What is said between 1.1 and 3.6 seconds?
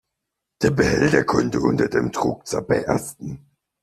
könnte unter dem Druck zerbersten.